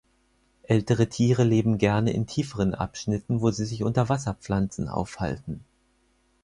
Ältere 0.63 1.09
Tiere 1.09 1.43
leben 1.43 1.77
gerne 1.77 2.11
in 2.11 2.25
tieferen 2.25 2.73
Abschnitten, 2.73 3.39
wo 3.41 3.51
sie 3.51 3.65
sich 3.65 3.83
unter 3.83 4.09
Wasserpflanzen 4.09 4.87
aufhalten. 4.89 5.63